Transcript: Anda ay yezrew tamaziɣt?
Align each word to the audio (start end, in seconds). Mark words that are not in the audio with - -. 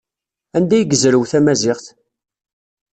Anda 0.57 0.73
ay 0.77 0.85
yezrew 0.89 1.23
tamaziɣt? 1.31 1.85